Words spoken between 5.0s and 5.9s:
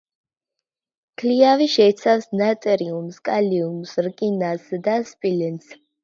სპილენძს.